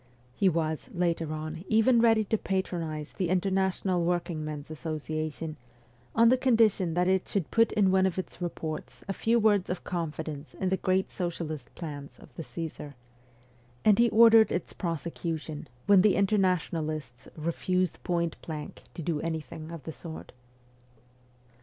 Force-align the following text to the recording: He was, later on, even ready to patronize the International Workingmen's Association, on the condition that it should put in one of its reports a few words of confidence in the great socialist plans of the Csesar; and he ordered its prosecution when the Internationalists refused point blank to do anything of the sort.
He 0.35 0.49
was, 0.49 0.89
later 0.95 1.31
on, 1.31 1.63
even 1.67 2.01
ready 2.01 2.23
to 2.23 2.37
patronize 2.39 3.13
the 3.13 3.29
International 3.29 4.03
Workingmen's 4.03 4.71
Association, 4.71 5.57
on 6.15 6.29
the 6.29 6.37
condition 6.39 6.95
that 6.95 7.07
it 7.07 7.27
should 7.27 7.51
put 7.51 7.71
in 7.73 7.91
one 7.91 8.07
of 8.07 8.17
its 8.17 8.41
reports 8.41 9.03
a 9.07 9.13
few 9.13 9.37
words 9.37 9.69
of 9.69 9.83
confidence 9.83 10.55
in 10.55 10.69
the 10.69 10.77
great 10.77 11.11
socialist 11.11 11.69
plans 11.75 12.17
of 12.17 12.33
the 12.35 12.41
Csesar; 12.41 12.95
and 13.85 13.99
he 13.99 14.09
ordered 14.09 14.51
its 14.51 14.73
prosecution 14.73 15.67
when 15.85 16.01
the 16.01 16.15
Internationalists 16.15 17.27
refused 17.35 18.03
point 18.03 18.41
blank 18.41 18.81
to 18.95 19.03
do 19.03 19.21
anything 19.21 19.69
of 19.71 19.83
the 19.83 19.91
sort. 19.91 20.31